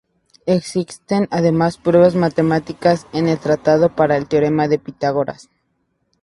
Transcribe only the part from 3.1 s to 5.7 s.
en el tratado para el teorema de Pitágoras.